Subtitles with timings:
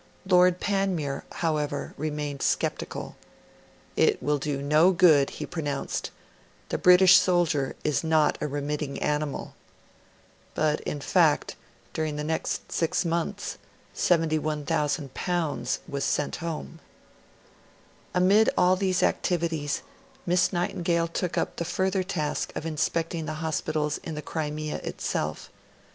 [0.25, 3.17] Lord Panmure, however, remained sceptical;
[3.95, 6.09] 'it will do no good,' he pronounced;
[6.69, 9.53] 'the British soldier is not a remitting animal.'
[10.55, 11.55] But, in fact
[11.93, 13.59] during the next six months
[13.95, 16.79] L71,000 was sent home.
[18.15, 19.83] Amid all these activities,
[20.25, 25.51] Miss Nightingale took up the further task of inspecting the hospitals in the Crimea itself.